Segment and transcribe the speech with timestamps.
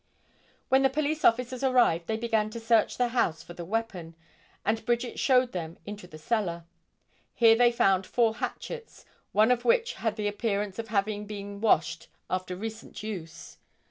[0.69, 4.15] When the police officers arrived they began to search the house for the weapon,
[4.65, 6.63] and Bridget showed them into the cellar.
[7.35, 12.07] Here they found four hatchets, one of which had the appearance of having been washed
[12.31, 13.57] after recent use.